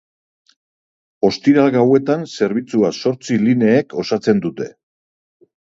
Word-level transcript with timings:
Ostiral 1.29 1.69
gauetan 1.77 2.25
zerbitzua 2.31 2.93
zortzi 3.05 3.41
lineek 3.47 3.99
osatzen 4.07 4.47
dute. 4.49 4.77